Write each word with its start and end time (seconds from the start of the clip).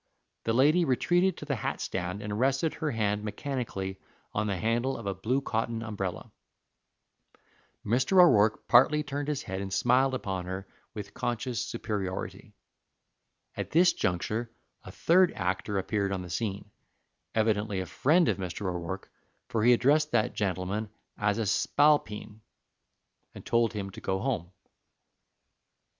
The 0.45 0.53
lady 0.53 0.83
retreated 0.83 1.37
to 1.37 1.45
the 1.45 1.55
hat 1.57 1.79
stand, 1.79 2.23
and 2.23 2.39
rested 2.39 2.73
her 2.73 2.89
hand 2.89 3.23
mechanically 3.23 3.99
on 4.33 4.47
the 4.47 4.57
handle 4.57 4.97
of 4.97 5.05
a 5.05 5.13
blue 5.13 5.41
cotton 5.41 5.83
umbrella. 5.83 6.31
Mr. 7.85 8.13
O'Rourke 8.13 8.67
partly 8.67 9.03
turned 9.03 9.27
his 9.27 9.43
head 9.43 9.61
and 9.61 9.71
smiled 9.71 10.15
upon 10.15 10.45
her 10.47 10.67
with 10.95 11.13
conscious 11.13 11.61
superiority. 11.61 12.55
At 13.55 13.69
this 13.69 13.93
juncture 13.93 14.49
a 14.83 14.91
third 14.91 15.33
actor 15.33 15.77
appeared 15.77 16.11
on 16.11 16.23
the 16.23 16.31
scene, 16.31 16.71
evidently 17.35 17.79
a 17.79 17.85
friend 17.85 18.27
of 18.27 18.37
Mr. 18.37 18.61
O'Rourke, 18.61 19.07
for 19.49 19.63
he 19.63 19.71
addressed 19.71 20.13
that 20.13 20.33
gentleman 20.33 20.89
as 21.15 21.37
a 21.37 21.45
"spalpeen," 21.45 22.41
and 23.35 23.45
told 23.45 23.71
him 23.73 23.91
to 23.91 24.01
go 24.01 24.17
home. 24.17 24.51